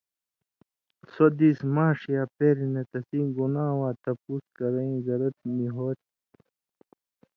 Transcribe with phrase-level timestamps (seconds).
[1.13, 6.11] سو دیس ماݜ یا پېریۡ نہ تسیں گُناں واں تپُوس کرَیں زرت نی ہو تھی۔